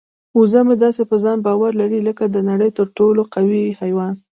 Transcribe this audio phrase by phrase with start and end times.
[0.37, 4.13] وزه مې داسې په ځان باور لري لکه د نړۍ تر ټولو قوي حیوان.